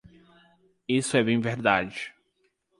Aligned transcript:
Isso 0.89 1.15
é 1.15 1.23
bem 1.23 1.39
verdade. 1.39 2.11